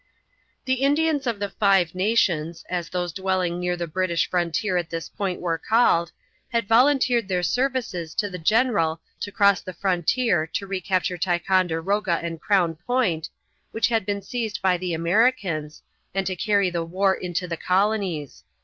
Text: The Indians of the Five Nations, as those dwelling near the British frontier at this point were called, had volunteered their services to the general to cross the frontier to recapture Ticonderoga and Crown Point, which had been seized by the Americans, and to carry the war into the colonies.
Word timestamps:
The 0.65 0.81
Indians 0.81 1.27
of 1.27 1.39
the 1.39 1.51
Five 1.51 1.93
Nations, 1.93 2.65
as 2.71 2.89
those 2.89 3.13
dwelling 3.13 3.59
near 3.59 3.77
the 3.77 3.85
British 3.85 4.27
frontier 4.27 4.75
at 4.75 4.89
this 4.89 5.07
point 5.07 5.39
were 5.39 5.59
called, 5.59 6.11
had 6.49 6.67
volunteered 6.67 7.27
their 7.27 7.43
services 7.43 8.15
to 8.15 8.27
the 8.27 8.39
general 8.39 8.99
to 9.19 9.31
cross 9.31 9.61
the 9.61 9.73
frontier 9.73 10.47
to 10.47 10.65
recapture 10.65 11.19
Ticonderoga 11.19 12.19
and 12.23 12.41
Crown 12.41 12.77
Point, 12.87 13.29
which 13.69 13.89
had 13.89 14.03
been 14.03 14.23
seized 14.23 14.59
by 14.59 14.75
the 14.75 14.95
Americans, 14.95 15.83
and 16.15 16.25
to 16.25 16.35
carry 16.35 16.71
the 16.71 16.83
war 16.83 17.13
into 17.13 17.47
the 17.47 17.55
colonies. 17.57 18.43